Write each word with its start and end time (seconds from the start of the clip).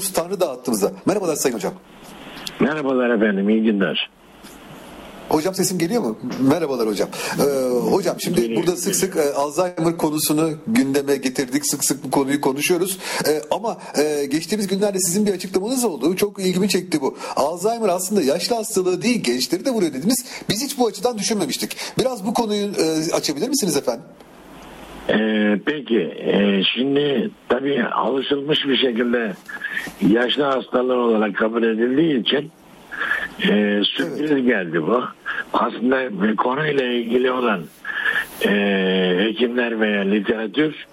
Yavuz 0.00 0.12
Tanrı 0.12 0.40
da 0.40 0.50
attığımızda. 0.50 0.92
Merhabalar 1.06 1.36
Sayın 1.36 1.56
Hocam. 1.56 1.72
Merhabalar 2.60 3.10
efendim, 3.10 3.48
iyi 3.48 3.62
günler. 3.62 4.10
Hocam 5.28 5.54
sesim 5.54 5.78
geliyor 5.78 6.02
mu? 6.02 6.18
Merhabalar 6.40 6.88
hocam. 6.88 7.08
Ee, 7.38 7.68
hocam 7.90 8.16
şimdi 8.18 8.40
Geliyor, 8.40 8.62
burada 8.62 8.76
sık 8.76 8.96
sık 8.96 9.16
e, 9.16 9.34
Alzheimer 9.34 9.96
konusunu 9.96 10.50
gündeme 10.66 11.16
getirdik. 11.16 11.66
Sık 11.66 11.84
sık 11.84 12.04
bu 12.04 12.10
konuyu 12.10 12.40
konuşuyoruz. 12.40 12.98
E, 13.28 13.42
ama 13.50 13.78
e, 13.98 14.26
geçtiğimiz 14.26 14.66
günlerde 14.66 14.98
sizin 14.98 15.26
bir 15.26 15.32
açıklamanız 15.32 15.84
oldu. 15.84 16.16
Çok 16.16 16.38
ilgimi 16.38 16.68
çekti 16.68 17.00
bu. 17.00 17.16
Alzheimer 17.36 17.88
aslında 17.88 18.22
yaşlı 18.22 18.56
hastalığı 18.56 19.02
değil 19.02 19.22
gençleri 19.22 19.64
de 19.64 19.70
vuruyor 19.70 19.92
dediniz. 19.92 20.24
Biz 20.48 20.64
hiç 20.64 20.78
bu 20.78 20.86
açıdan 20.86 21.18
düşünmemiştik. 21.18 21.76
Biraz 21.98 22.26
bu 22.26 22.34
konuyu 22.34 22.66
e, 22.66 23.12
açabilir 23.12 23.48
misiniz 23.48 23.76
efendim? 23.76 24.04
Ee, 25.10 25.60
peki, 25.66 26.00
ee, 26.00 26.62
şimdi 26.74 27.30
tabii 27.48 27.84
alışılmış 27.84 28.66
bir 28.68 28.76
şekilde 28.76 29.32
yaşlı 30.08 30.42
hastalığı 30.42 30.96
olarak 30.96 31.36
kabul 31.36 31.62
edildiği 31.62 32.20
için 32.20 32.50
ee, 33.42 33.80
sürpriz 33.84 34.46
geldi 34.46 34.82
bu. 34.82 35.02
Aslında 35.52 36.34
konuyla 36.36 36.84
ilgili 36.84 37.30
olan 37.30 37.60
ee, 38.46 39.16
hekimler 39.18 39.80
veya 39.80 40.02
literatür 40.02 40.86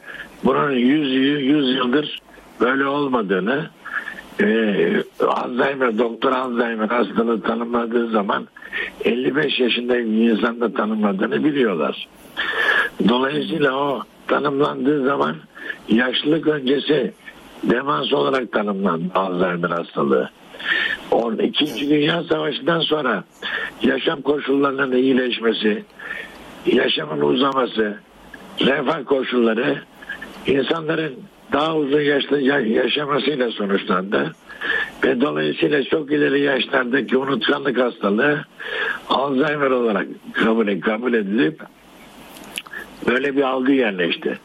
bunun 0.43 0.71
100, 0.71 1.13
100 1.43 1.75
yıldır 1.75 2.19
böyle 2.61 2.85
olmadığını 2.85 3.69
ee, 4.41 5.03
Alzheimer, 5.19 5.97
doktor 5.97 6.31
Alzheimer 6.31 6.87
hastalığı 6.87 7.41
tanımladığı 7.41 8.09
zaman 8.09 8.47
55 9.05 9.59
yaşında 9.59 9.97
bir 9.97 10.31
insanda 10.31 10.73
tanımladığını 10.73 11.43
biliyorlar. 11.43 12.07
Dolayısıyla 13.09 13.75
o 13.75 14.01
tanımlandığı 14.27 15.05
zaman 15.05 15.35
yaşlılık 15.89 16.47
öncesi 16.47 17.13
demans 17.63 18.13
olarak 18.13 18.51
tanımlandı 18.51 19.05
Alzheimer 19.15 19.69
hastalığı. 19.69 20.29
O 21.11 21.33
İkinci 21.33 21.89
Dünya 21.89 22.23
Savaşı'ndan 22.23 22.79
sonra 22.79 23.23
yaşam 23.81 24.21
koşullarının 24.21 24.91
iyileşmesi, 24.91 25.83
yaşamın 26.65 27.21
uzaması, 27.21 27.97
refah 28.59 29.05
koşulları 29.05 29.81
insanların 30.45 31.13
daha 31.53 31.75
uzun 31.75 32.01
yaşta 32.01 32.39
yaşamasıyla 32.39 33.51
sonuçlandı. 33.51 34.31
Ve 35.03 35.21
dolayısıyla 35.21 35.83
çok 35.83 36.11
ileri 36.11 36.41
yaşlardaki 36.41 37.17
unutkanlık 37.17 37.79
hastalığı 37.79 38.45
Alzheimer 39.09 39.71
olarak 39.71 40.07
kabul, 40.33 40.81
kabul 40.81 41.13
edilip 41.13 41.61
böyle 43.07 43.35
bir 43.35 43.41
algı 43.41 43.71
yerleşti. 43.71 44.39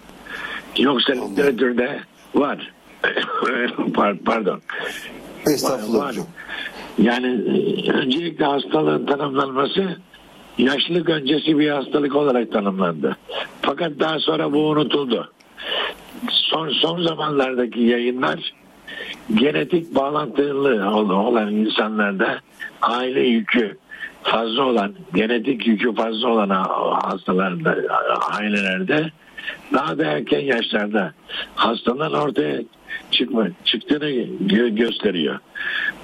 Yoksa 0.79 1.13
literatürde 1.13 2.01
var. 2.35 2.73
Pardon. 4.25 4.61
Estağfurullah 5.47 6.05
Var, 6.05 6.17
var. 6.17 6.17
Yani 6.99 7.27
e, 7.27 7.93
öncelikle 7.93 8.45
hastalığın 8.45 9.07
tanımlanması 9.07 9.97
yaşlılık 10.59 11.09
öncesi 11.09 11.59
bir 11.59 11.71
hastalık 11.71 12.17
olarak 12.17 12.53
tanımlandı. 12.53 13.17
Fakat 13.63 13.93
daha 14.01 14.19
sonra 14.19 14.53
bu 14.53 14.59
unutuldu. 14.69 15.33
Son, 16.31 16.69
son 16.69 17.03
zamanlardaki 17.03 17.81
yayınlar 17.81 18.53
genetik 19.35 19.95
bağlantılı 19.95 20.91
olan 21.15 21.55
insanlarda 21.55 22.41
aile 22.83 23.21
yükü 23.21 23.79
fazla 24.23 24.63
olan, 24.65 24.95
genetik 25.15 25.67
yükü 25.67 25.95
fazla 25.95 26.29
olan 26.29 26.51
hastalarda, 27.03 27.77
ailelerde 28.31 29.11
daha 29.73 29.99
da 29.99 30.05
erken 30.05 30.41
yaşlarda 30.41 31.13
hastalığın 31.55 32.13
ortaya 32.13 32.63
çıkma, 33.11 33.47
çıktığını 33.65 34.11
gö- 34.47 34.75
gösteriyor. 34.77 35.39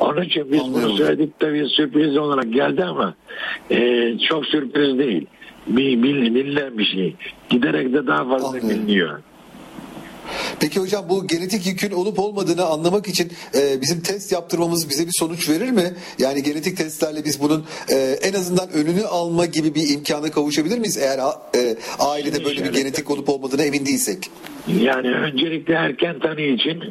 Onun 0.01 0.23
için 0.23 0.53
biz 0.53 0.61
bunu 0.61 0.77
Anladım. 0.77 0.97
söyledik 0.97 1.41
de 1.41 1.55
bir 1.55 1.67
sürpriz 1.67 2.17
olarak 2.17 2.53
geldi 2.53 2.85
ama 2.85 3.15
e, 3.71 4.13
çok 4.19 4.47
sürpriz 4.47 4.99
değil. 4.99 5.27
Bir, 5.67 6.03
bil- 6.03 6.35
bilinen 6.35 6.79
bir 6.79 6.85
şey. 6.85 7.15
Giderek 7.51 7.93
de 7.93 8.07
daha 8.07 8.29
fazla 8.29 8.49
Anladım. 8.49 8.71
biliniyor. 8.71 9.19
Peki 10.61 10.81
hocam 10.81 11.05
bu 11.09 11.27
genetik 11.27 11.67
yükün 11.67 11.91
olup 11.91 12.19
olmadığını 12.19 12.65
anlamak 12.65 13.09
için 13.09 13.33
e, 13.55 13.81
bizim 13.81 14.01
test 14.01 14.33
yaptırmamız 14.33 14.91
bize 14.91 15.07
bir 15.07 15.13
sonuç 15.19 15.49
verir 15.49 15.71
mi? 15.71 15.95
Yani 16.19 16.43
genetik 16.43 16.77
testlerle 16.77 17.25
biz 17.25 17.43
bunun 17.43 17.65
e, 17.91 17.95
en 18.23 18.33
azından 18.35 18.71
önünü 18.71 19.05
alma 19.05 19.47
gibi 19.47 19.75
bir 19.75 19.89
imkana 19.95 20.31
kavuşabilir 20.31 20.79
miyiz? 20.79 20.97
Eğer 20.99 21.19
e, 21.19 21.77
ailede 21.99 22.45
böyle 22.45 22.65
bir 22.65 22.73
genetik 22.73 23.11
olup 23.11 23.29
olmadığına 23.29 23.63
emin 23.63 23.87
değilsek. 23.87 24.19
Yani 24.81 25.11
öncelikle 25.15 25.75
erken 25.75 26.19
tanı 26.19 26.41
için 26.41 26.83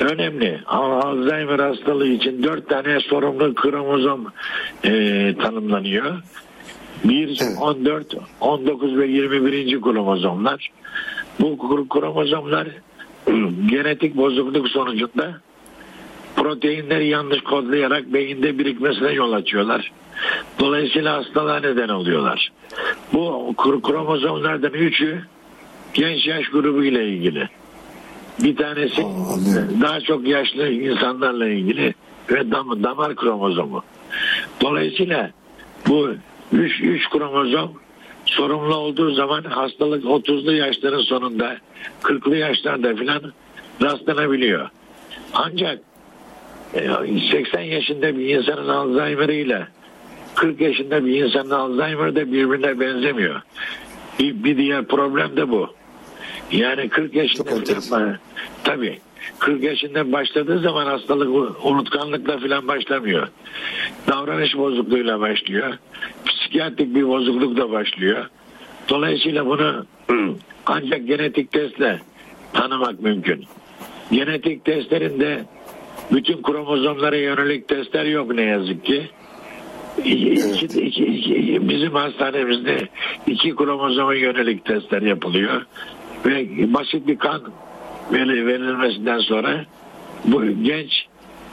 önemli. 0.00 0.60
Alzheimer 0.66 1.58
hastalığı 1.58 2.08
için 2.08 2.42
dört 2.42 2.68
tane 2.68 3.00
sorumlu 3.00 3.54
kromozom 3.54 4.26
e, 4.84 4.90
tanımlanıyor. 5.42 6.22
1, 7.04 7.38
Evet. 7.42 7.58
14, 7.60 8.14
19 8.40 8.98
ve 8.98 9.06
21. 9.06 9.80
kromozomlar. 9.80 10.70
Bu 11.40 11.46
kro- 11.46 11.88
kromozomlar 11.88 12.68
genetik 13.66 14.16
bozukluk 14.16 14.68
sonucunda 14.68 15.40
proteinleri 16.36 17.08
yanlış 17.08 17.40
kodlayarak 17.40 18.12
beyinde 18.12 18.58
birikmesine 18.58 19.12
yol 19.12 19.32
açıyorlar. 19.32 19.92
Dolayısıyla 20.60 21.16
hastalığa 21.16 21.60
neden 21.60 21.88
oluyorlar. 21.88 22.52
Bu 23.12 23.54
kro- 23.56 23.82
kromozomlardan 23.82 24.72
üçü 24.72 25.22
genç 25.94 26.26
yaş 26.26 26.48
grubu 26.48 26.84
ile 26.84 27.08
ilgili. 27.08 27.48
Bir 28.42 28.56
tanesi 28.56 29.02
daha 29.80 30.00
çok 30.00 30.28
yaşlı 30.28 30.68
insanlarla 30.68 31.48
ilgili 31.48 31.94
ve 32.30 32.50
dam, 32.50 32.82
damar 32.82 33.16
kromozomu. 33.16 33.82
Dolayısıyla 34.60 35.30
bu 35.88 36.08
3 36.52 36.80
üç 36.80 37.10
kromozom 37.10 37.72
sorumlu 38.26 38.74
olduğu 38.74 39.14
zaman 39.14 39.42
hastalık 39.42 40.04
30'lu 40.04 40.54
yaşların 40.54 41.02
sonunda 41.02 41.56
40'lı 42.02 42.36
yaşlarda 42.36 42.96
filan 42.96 43.32
rastlanabiliyor. 43.82 44.68
Ancak 45.34 45.78
e, 46.74 46.90
80 47.30 47.60
yaşında 47.60 48.18
bir 48.18 48.38
insanın 48.38 48.68
Alzheimer 48.68 49.28
ile 49.28 49.66
40 50.34 50.60
yaşında 50.60 51.06
bir 51.06 51.24
insanın 51.24 51.50
Alzheimer 51.50 52.14
de 52.14 52.32
birbirine 52.32 52.80
benzemiyor. 52.80 53.42
Bir, 54.18 54.44
bir 54.44 54.56
diğer 54.56 54.84
problem 54.84 55.36
de 55.36 55.50
bu. 55.50 55.68
Yani 56.52 56.88
40 56.88 57.14
yaşında 57.14 57.80
filan, 57.80 58.18
tabii 58.64 58.98
40 59.38 59.62
yaşında 59.62 60.12
başladığı 60.12 60.58
zaman 60.58 60.86
hastalık 60.86 61.28
unutkanlıkla 61.64 62.38
filan 62.38 62.68
başlamıyor. 62.68 63.28
Davranış 64.08 64.56
bozukluğuyla 64.56 65.20
başlıyor. 65.20 65.78
Psikiyatrik 66.54 66.94
bir 66.94 67.08
bozuklukla 67.08 67.70
başlıyor. 67.70 68.26
Dolayısıyla 68.88 69.46
bunu 69.46 69.86
ancak 70.66 71.06
genetik 71.06 71.52
testle 71.52 72.00
tanımak 72.52 73.00
mümkün. 73.00 73.44
Genetik 74.12 74.64
testlerinde 74.64 75.44
bütün 76.12 76.42
kromozomlara 76.42 77.16
yönelik 77.16 77.68
testler 77.68 78.04
yok 78.04 78.34
ne 78.34 78.42
yazık 78.42 78.84
ki. 78.84 79.02
İki, 80.04 80.80
iki- 80.80 81.04
iki- 81.04 81.68
bizim 81.68 81.92
hastanemizde 81.92 82.88
iki 83.26 83.56
kromozoma 83.56 84.14
yönelik 84.14 84.64
testler 84.64 85.02
yapılıyor 85.02 85.66
ve 86.26 86.46
basit 86.74 87.06
bir 87.06 87.18
kan 87.18 87.42
veri- 88.12 88.46
verilmesinden 88.46 89.18
sonra 89.18 89.64
bu 90.24 90.42
genç 90.62 91.06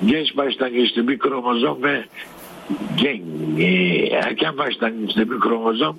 genç 0.05 0.37
başlangıçlı 0.37 1.07
bir 1.07 1.19
kromozom 1.19 1.83
ve 1.83 2.03
gen, 2.97 3.21
e, 3.59 3.65
erken 4.07 4.57
başlangıçlı 4.57 5.31
bir 5.31 5.39
kromozom 5.39 5.97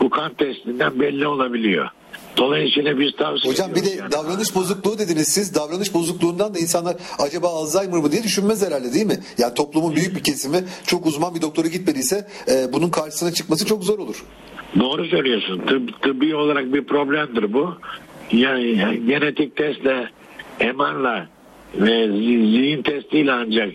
bu 0.00 0.10
kan 0.10 0.34
testinden 0.34 1.00
belli 1.00 1.26
olabiliyor. 1.26 1.88
Dolayısıyla 2.36 3.00
biz 3.00 3.16
tavsiye 3.16 3.52
Hocam 3.52 3.70
bir 3.74 3.84
de 3.84 3.90
yani. 3.90 4.12
davranış 4.12 4.54
bozukluğu 4.54 4.98
dediniz 4.98 5.28
siz. 5.28 5.54
Davranış 5.54 5.94
bozukluğundan 5.94 6.54
da 6.54 6.58
insanlar 6.58 6.96
acaba 7.18 7.48
Alzheimer 7.48 8.00
mı 8.00 8.12
diye 8.12 8.22
düşünmez 8.22 8.66
herhalde 8.66 8.92
değil 8.94 9.06
mi? 9.06 9.18
Yani 9.38 9.54
toplumun 9.54 9.96
büyük 9.96 10.16
bir 10.16 10.22
kesimi 10.22 10.58
çok 10.86 11.06
uzman 11.06 11.34
bir 11.34 11.42
doktora 11.42 11.68
gitmediyse 11.68 12.26
e, 12.48 12.72
bunun 12.72 12.88
karşısına 12.90 13.32
çıkması 13.32 13.66
çok 13.66 13.84
zor 13.84 13.98
olur. 13.98 14.24
Doğru 14.80 15.06
söylüyorsun. 15.06 15.58
Tıp, 15.66 16.02
tıbbi 16.02 16.34
olarak 16.34 16.74
bir 16.74 16.84
problemdir 16.84 17.52
bu. 17.52 17.74
Yani, 18.32 18.78
yani 18.78 19.06
genetik 19.06 19.56
testle, 19.56 20.10
MR'la 20.60 21.26
ve 21.74 22.06
zi- 22.06 22.50
zihin 22.50 22.82
testiyle 22.82 23.32
ancak 23.32 23.72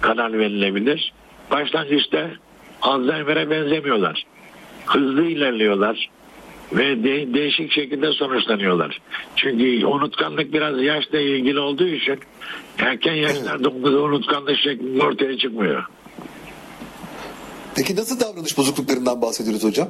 karar 0.00 0.38
verilebilir. 0.38 1.12
Başlangıçta 1.52 2.30
Alzheimer'e 2.82 3.50
benzemiyorlar. 3.50 4.24
Hızlı 4.86 5.24
ilerliyorlar 5.24 6.08
ve 6.72 7.04
de- 7.04 7.34
değişik 7.34 7.72
şekilde 7.72 8.12
sonuçlanıyorlar. 8.12 9.00
Çünkü 9.36 9.86
unutkanlık 9.86 10.52
biraz 10.52 10.82
yaşla 10.82 11.20
ilgili 11.20 11.58
olduğu 11.58 11.86
için 11.86 12.18
erken 12.78 13.14
yaşlarda 13.14 13.68
unutkanlık 13.70 14.56
şeklinde 14.58 15.02
ortaya 15.04 15.38
çıkmıyor. 15.38 15.84
Peki 17.76 17.96
nasıl 17.96 18.20
davranış 18.20 18.58
bozukluklarından 18.58 19.22
bahsediyoruz 19.22 19.64
hocam? 19.64 19.88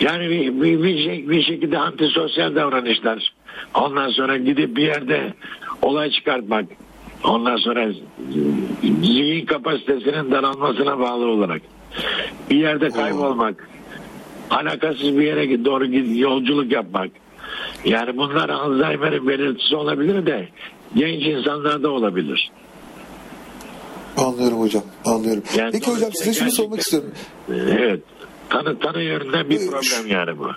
Yani 0.00 0.30
bir, 0.30 0.62
bir, 0.62 0.82
bir, 0.82 1.04
şey- 1.04 1.28
bir 1.28 1.42
şekilde 1.42 1.78
antisosyal 1.78 2.54
davranışlar. 2.54 3.32
Ondan 3.74 4.08
sonra 4.10 4.36
gidip 4.36 4.76
bir 4.76 4.82
yerde 4.82 5.34
olay 5.82 6.10
çıkartmak, 6.10 6.64
Ondan 7.24 7.56
sonra 7.56 7.92
zihin 8.82 9.46
kapasitesinin 9.46 10.30
daralmasına 10.30 10.98
bağlı 10.98 11.26
olarak 11.26 11.62
bir 12.50 12.56
yerde 12.56 12.90
kaybolmak, 12.90 13.68
alakasız 14.50 15.16
bir 15.16 15.22
yere 15.22 15.64
doğru 15.64 15.86
yolculuk 16.18 16.72
yapmak. 16.72 17.10
Yani 17.84 18.16
bunlar 18.16 18.48
Alzheimer'in 18.48 19.28
belirtisi 19.28 19.76
olabilir 19.76 20.26
de 20.26 20.48
genç 20.94 21.26
insanlarda 21.26 21.90
olabilir. 21.90 22.50
Anlıyorum 24.16 24.60
hocam. 24.60 24.82
Anlıyorum. 25.04 25.42
Yani 25.56 25.72
Peki 25.72 25.90
hocam 25.90 26.12
size 26.12 26.32
şunu 26.32 26.50
sormak 26.50 26.80
istiyorum. 26.80 27.10
Evet. 27.50 28.00
Tanı 28.48 28.78
tanı 28.78 29.02
yönünden 29.02 29.50
bir 29.50 29.66
problem 29.66 30.06
yani 30.06 30.38
bu. 30.38 30.48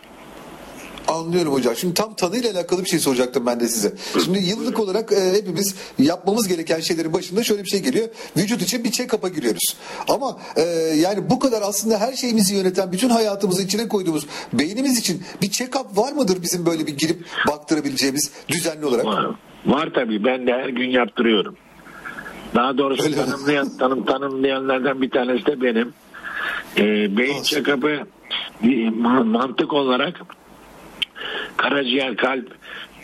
Anlıyorum 1.07 1.53
hocam. 1.53 1.75
Şimdi 1.75 1.93
tam 1.93 2.13
tanıyla 2.13 2.51
alakalı 2.51 2.83
bir 2.83 2.89
şey 2.89 2.99
soracaktım 2.99 3.45
ben 3.45 3.59
de 3.59 3.67
size. 3.67 3.93
Şimdi 4.23 4.39
yıllık 4.39 4.79
olarak 4.79 5.11
e, 5.11 5.33
hepimiz 5.33 5.75
yapmamız 5.99 6.47
gereken 6.47 6.79
şeylerin 6.79 7.13
başında 7.13 7.43
şöyle 7.43 7.63
bir 7.63 7.69
şey 7.69 7.81
geliyor. 7.81 8.07
Vücut 8.37 8.61
için 8.61 8.83
bir 8.83 8.91
check-up'a 8.91 9.29
giriyoruz. 9.29 9.75
Ama 10.07 10.37
e, 10.55 10.61
yani 10.95 11.29
bu 11.29 11.39
kadar 11.39 11.61
aslında 11.61 11.99
her 11.99 12.13
şeyimizi 12.13 12.55
yöneten, 12.55 12.91
bütün 12.91 13.09
hayatımızı 13.09 13.63
içine 13.63 13.87
koyduğumuz 13.87 14.25
beynimiz 14.53 14.99
için 14.99 15.23
bir 15.41 15.47
check-up 15.47 15.97
var 15.97 16.11
mıdır 16.11 16.41
bizim 16.41 16.65
böyle 16.65 16.87
bir 16.87 16.97
girip 16.97 17.25
baktırabileceğimiz 17.47 18.31
düzenli 18.47 18.85
olarak? 18.85 19.05
Var, 19.05 19.35
var 19.65 19.89
tabii. 19.95 20.25
Ben 20.25 20.47
de 20.47 20.51
her 20.51 20.69
gün 20.69 20.89
yaptırıyorum. 20.89 21.55
Daha 22.55 22.77
doğrusu 22.77 23.03
Öyle 23.03 23.15
tanımlayan, 23.15 23.77
tanım, 23.77 24.05
tanımlayanlardan 24.05 25.01
bir 25.01 25.09
tanesi 25.09 25.45
de 25.45 25.61
benim. 25.61 25.93
Ee, 26.77 27.17
beyin 27.17 27.43
check-up'ı 27.43 28.05
mantık 29.25 29.73
olarak 29.73 30.21
karaciğer, 31.69 32.15
kalp 32.17 32.51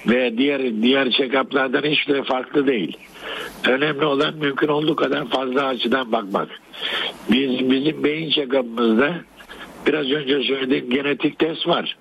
ve 0.08 0.38
diğer 0.38 0.62
diğer 0.82 1.08
check-up'lardan 1.08 1.84
hiç 1.92 2.08
de 2.08 2.24
farklı 2.24 2.68
değil. 2.68 2.98
Önemli 3.70 4.06
olan 4.06 4.36
mümkün 4.38 4.68
olduğu 4.68 4.96
kadar 4.96 5.26
fazla 5.30 5.66
açıdan 5.66 6.12
bakmak. 6.12 6.48
Biz 7.32 7.70
bizim 7.72 8.04
beyin 8.04 8.30
check-up'ımızda 8.32 9.14
biraz 9.88 10.12
önce 10.12 10.44
söylediğim 10.44 10.90
genetik 10.90 11.40
test 11.40 11.68
var. 11.68 11.98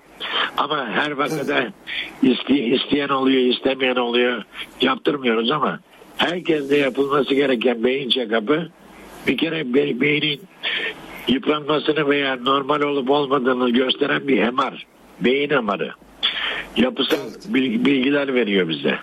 Ama 0.57 0.87
her 0.89 1.11
vakada 1.11 1.67
iste- 2.23 2.75
isteyen 2.75 3.09
oluyor, 3.09 3.41
istemeyen 3.41 3.95
oluyor. 3.95 4.43
Yaptırmıyoruz 4.81 5.51
ama 5.51 5.79
herkeste 6.17 6.77
yapılması 6.77 7.33
gereken 7.33 7.83
beyin 7.83 8.09
check-up'ı 8.09 8.69
bir 9.27 9.37
kere 9.37 9.73
be- 9.73 10.01
beynin 10.01 10.41
yıpranmasını 11.27 12.09
veya 12.09 12.35
normal 12.35 12.81
olup 12.81 13.09
olmadığını 13.09 13.69
gösteren 13.69 14.27
bir 14.27 14.43
MR. 14.49 14.85
Beyin 15.21 15.63
MR'ı. 15.63 15.91
Yapısal 16.77 17.17
bil- 17.47 17.85
bilgiler 17.85 18.33
veriyor 18.33 18.69
bize. 18.69 18.95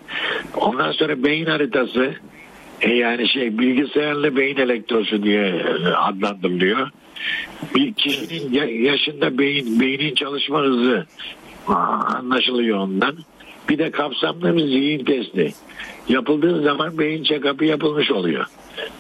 Ondan 0.56 0.92
sonra 0.92 1.24
beyin 1.24 1.46
haritası 1.46 2.14
e, 2.80 2.94
yani 2.94 3.28
şey 3.28 3.58
bilgisayarlı 3.58 4.36
beyin 4.36 4.56
elektrosu 4.56 5.22
diye 5.22 5.42
e, 5.46 5.86
adlandırılıyor. 5.88 6.90
Bir 7.74 7.92
kişinin 7.94 8.52
ya- 8.52 8.90
yaşında 8.90 9.38
beyin 9.38 9.80
beynin 9.80 10.14
çalışma 10.14 10.60
hızı 10.60 11.06
anlaşılıyor 11.66 12.78
ondan. 12.78 13.16
Bir 13.68 13.78
de 13.78 13.90
kapsamlı 13.90 14.56
bir 14.56 14.62
zihin 14.66 15.04
testi. 15.04 15.52
Yapıldığı 16.08 16.62
zaman 16.62 16.98
beyin 16.98 17.22
check-up'ı 17.24 17.64
yapılmış 17.64 18.10
oluyor. 18.10 18.46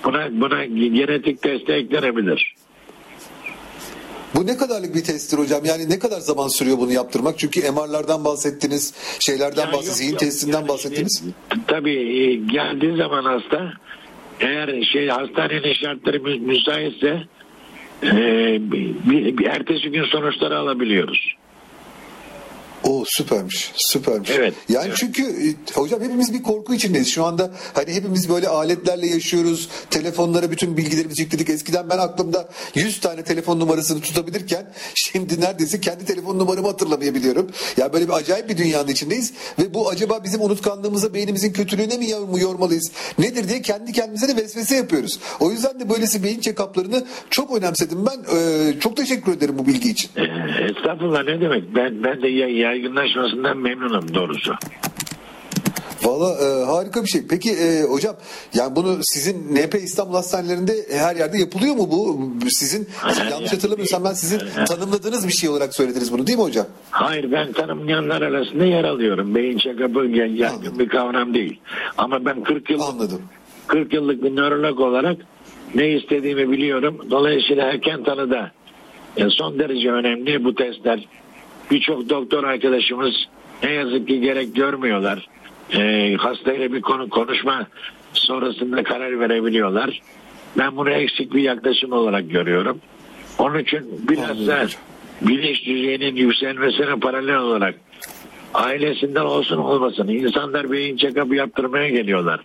Buna, 0.04 0.28
buna 0.30 0.64
genetik 0.64 1.42
testi 1.42 1.72
eklenebilir. 1.72 2.54
Bu 4.34 4.46
ne 4.46 4.56
kadarlık 4.56 4.94
bir 4.94 5.04
testtir 5.04 5.38
hocam? 5.38 5.64
Yani 5.64 5.90
ne 5.90 5.98
kadar 5.98 6.20
zaman 6.20 6.48
sürüyor 6.48 6.78
bunu 6.78 6.92
yaptırmak? 6.92 7.38
Çünkü 7.38 7.60
MR'lardan 7.72 8.24
bahsettiniz, 8.24 8.94
şeylerden 9.20 9.66
Ya 9.66 9.72
bahsettiniz, 9.72 9.96
zihin 9.96 10.16
testinden 10.16 10.58
Yani 10.58 10.68
bahsettiniz. 10.68 11.18
şimdi, 11.50 11.64
Tabii 11.66 11.94
e, 11.94 12.34
geldiği 12.34 12.96
zaman 12.96 13.24
hasta 13.24 13.72
eğer 14.40 14.82
şey 14.82 15.08
hastanenin 15.08 15.72
şartları 15.72 16.20
mü- 16.20 16.38
müsaitse 16.40 17.22
e, 18.02 18.12
bir, 18.72 19.38
bir 19.38 19.46
ertesi 19.46 19.90
gün 19.90 20.04
sonuçları 20.04 20.58
alabiliyoruz. 20.58 21.34
O 22.98 23.04
süpermiş, 23.06 23.72
süpermiş. 23.76 24.30
Evet. 24.30 24.54
Yani 24.68 24.84
Evet. 24.86 24.96
çünkü 25.00 25.22
e, 25.22 25.72
hocam 25.74 26.00
hepimiz 26.02 26.32
bir 26.34 26.42
korku 26.42 26.74
içindeyiz. 26.74 27.08
Şu 27.08 27.24
anda 27.24 27.50
hani 27.74 27.94
hepimiz 27.94 28.28
böyle 28.28 28.48
aletlerle 28.48 29.06
yaşıyoruz. 29.06 29.68
Telefonlara 29.90 30.50
bütün 30.50 30.76
bilgilerimizi 30.76 31.22
yükledik. 31.22 31.48
Eskiden 31.50 31.90
ben 31.90 31.98
aklımda 31.98 32.48
100 32.74 33.00
tane 33.00 33.24
telefon 33.24 33.60
numarasını 33.60 34.00
tutabilirken 34.00 34.72
şimdi 34.94 35.40
neredeyse 35.40 35.80
kendi 35.80 36.04
telefon 36.04 36.38
numaramı 36.38 36.66
hatırlamayabiliyorum. 36.68 37.50
Ya 37.76 37.92
böyle 37.92 38.08
bir 38.08 38.12
acayip 38.12 38.48
bir 38.48 38.56
dünyanın 38.56 38.88
içindeyiz 38.88 39.32
ve 39.58 39.74
bu 39.74 39.88
acaba 39.88 40.24
bizim 40.24 40.40
unutkanlığımıza, 40.42 41.14
beynimizin 41.14 41.52
kötülüğüne 41.52 41.96
mi 41.96 42.10
yor- 42.10 42.40
yormalıyız? 42.40 42.90
Nedir 43.18 43.48
diye 43.48 43.62
kendi 43.62 43.92
kendimize 43.92 44.28
de 44.28 44.36
vesvese 44.42 44.76
yapıyoruz. 44.76 45.18
O 45.40 45.50
yüzden 45.50 45.80
de 45.80 45.90
böylesi 45.90 46.24
beyin 46.24 46.40
check-up'larını 46.40 47.04
çok 47.30 47.56
önemsedim 47.58 48.06
ben. 48.06 48.36
Ee, 48.36 48.80
çok 48.80 48.96
teşekkür 48.96 49.32
ederim 49.32 49.58
bu 49.58 49.66
bilgi 49.66 49.90
için. 49.90 50.10
E, 50.16 50.22
estağfurullah 50.70 51.24
ne 51.24 51.40
demek 51.40 51.74
ben 51.76 52.04
ben 52.04 52.22
de 52.22 52.28
ya- 52.28 52.48
yaygınlaşmasından 53.02 53.58
memnunum 53.58 54.14
doğrusu. 54.14 54.52
Valla 56.04 56.34
e, 56.44 56.64
harika 56.64 57.02
bir 57.02 57.08
şey. 57.08 57.20
Peki 57.30 57.50
e, 57.50 57.82
hocam 57.82 58.16
yani 58.54 58.76
bunu 58.76 58.96
sizin 59.02 59.54
NP 59.56 59.74
İstanbul 59.74 60.14
Hastanelerinde 60.14 60.72
her 60.90 61.16
yerde 61.16 61.38
yapılıyor 61.38 61.74
mu 61.74 61.88
bu? 61.90 62.30
Sizin 62.48 62.88
yanlış 63.30 63.52
hatırlamıyorsam 63.52 64.04
ben 64.04 64.12
sizin 64.12 64.40
tanımladığınız 64.68 65.28
bir 65.28 65.32
şey 65.32 65.50
olarak 65.50 65.74
söylediniz 65.74 66.12
bunu 66.12 66.26
değil 66.26 66.38
mi 66.38 66.44
hocam? 66.44 66.66
Hayır 66.90 67.32
ben 67.32 67.52
tanımlayanlar 67.52 68.22
arasında 68.22 68.64
yer 68.64 68.84
alıyorum. 68.84 69.34
Beyin 69.34 69.58
check-up'ı 69.58 70.06
ya- 70.06 70.26
yaygın 70.26 70.44
Anladım. 70.56 70.78
bir 70.78 70.88
kavram 70.88 71.34
değil. 71.34 71.60
Ama 71.98 72.24
ben 72.24 72.42
40 72.44 72.70
yıl 72.70 72.80
Anladım. 72.80 73.22
40 73.66 73.92
yıllık 73.94 74.22
bir 74.22 74.36
nörolog 74.36 74.80
olarak 74.80 75.16
ne 75.74 75.88
istediğimi 75.88 76.50
biliyorum. 76.50 77.06
Dolayısıyla 77.10 77.64
erken 77.70 78.04
tanıda 78.04 78.50
e, 79.16 79.30
son 79.30 79.58
derece 79.58 79.90
önemli 79.90 80.44
bu 80.44 80.54
testler. 80.54 81.08
Birçok 81.70 82.08
doktor 82.08 82.44
arkadaşımız 82.44 83.14
ne 83.62 83.72
yazık 83.72 84.08
ki 84.08 84.20
gerek 84.20 84.56
görmüyorlar. 84.56 85.28
E, 85.72 86.14
hastayla 86.14 86.72
bir 86.72 86.80
konu 86.80 87.08
konuşma 87.08 87.66
sonrasında 88.12 88.82
karar 88.82 89.20
verebiliyorlar. 89.20 90.00
Ben 90.58 90.76
bunu 90.76 90.90
eksik 90.90 91.34
bir 91.34 91.42
yaklaşım 91.42 91.92
olarak 91.92 92.30
görüyorum. 92.30 92.80
Onun 93.38 93.58
için 93.58 94.00
biraz 94.08 94.46
da 94.46 94.66
bilinç 95.22 95.66
düzeyinin 95.66 96.16
yükselmesine 96.16 97.00
paralel 97.00 97.36
olarak 97.36 97.74
ailesinden 98.54 99.24
olsun 99.24 99.56
olmasın 99.56 100.08
insanlar 100.08 100.70
beyin 100.70 100.96
check-up 100.96 101.34
yaptırmaya 101.34 101.88
geliyorlar. 101.88 102.40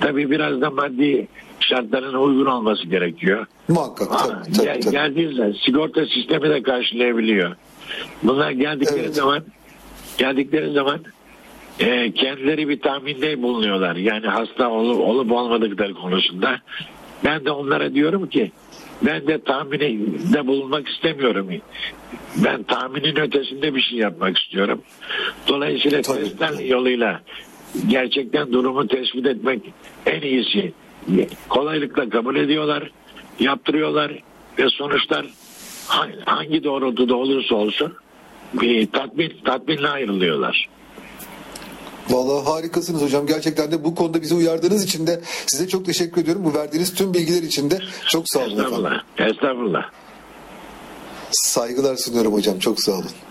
Tabii 0.00 0.30
biraz 0.30 0.60
da 0.60 0.70
maddi 0.70 1.28
şartların 1.60 2.14
uygun 2.14 2.46
olması 2.46 2.86
gerekiyor. 2.86 3.46
Muhakkak 3.68 4.08
tabii 4.18 4.52
tabii. 4.56 4.80
tabii. 4.80 4.92
geldiği 4.92 5.34
zaman 5.34 5.54
sigorta 5.64 6.06
sistemi 6.06 6.50
de 6.50 6.62
karşılayabiliyor. 6.62 7.56
Bunlar 8.22 8.50
geldikleri 8.50 9.00
Evet. 9.00 9.14
zaman 9.14 9.44
geldikleri 10.18 10.72
zaman 10.72 11.00
e, 11.80 12.12
kendileri 12.12 12.68
bir 12.68 12.80
tahminde 12.80 13.42
bulunuyorlar. 13.42 13.96
Yani 13.96 14.26
hasta 14.26 14.70
olup, 14.70 15.00
olup 15.00 15.32
olmadıkları 15.32 15.94
konusunda. 15.94 16.60
Ben 17.24 17.44
de 17.44 17.50
onlara 17.50 17.94
diyorum 17.94 18.28
ki 18.28 18.52
ben 19.02 19.26
de 19.26 19.42
tahminde 19.42 20.46
bulunmak 20.46 20.88
istemiyorum. 20.88 21.48
Ben 22.44 22.62
tahminin 22.62 23.16
ötesinde 23.16 23.74
bir 23.74 23.80
şey 23.80 23.98
yapmak 23.98 24.38
istiyorum. 24.38 24.82
Dolayısıyla 25.48 26.02
Tabii. 26.02 26.18
testler 26.18 26.64
yoluyla 26.64 27.20
gerçekten 27.88 28.52
durumu 28.52 28.88
tespit 28.88 29.26
etmek 29.26 29.60
en 30.06 30.20
iyisi. 30.20 30.72
Kolaylıkla 31.48 32.08
kabul 32.08 32.36
ediyorlar, 32.36 32.90
yaptırıyorlar 33.40 34.12
ve 34.58 34.68
sonuçlar 34.68 35.26
hangi 36.24 36.64
doğrultuda 36.64 37.16
olursa 37.16 37.54
olsun 37.54 37.94
bir 38.54 38.92
tatmin, 38.92 39.32
tatminle 39.44 39.88
ayrılıyorlar. 39.88 40.68
Vallahi 42.10 42.44
harikasınız 42.44 43.02
hocam. 43.02 43.26
Gerçekten 43.26 43.72
de 43.72 43.84
bu 43.84 43.94
konuda 43.94 44.22
bizi 44.22 44.34
uyardığınız 44.34 44.84
için 44.84 45.06
de 45.06 45.20
size 45.46 45.68
çok 45.68 45.86
teşekkür 45.86 46.22
ediyorum. 46.22 46.44
Bu 46.44 46.54
verdiğiniz 46.54 46.94
tüm 46.94 47.14
bilgiler 47.14 47.42
için 47.42 47.70
de 47.70 47.78
çok 48.08 48.24
sağ 48.26 48.40
olun 48.40 48.50
efendim. 48.50 48.64
Estağfurullah. 48.64 49.02
Estağfurullah. 49.18 49.90
Saygılar 51.30 51.96
sunuyorum 51.96 52.32
hocam. 52.32 52.58
Çok 52.58 52.80
sağ 52.80 52.92
olun. 52.92 53.10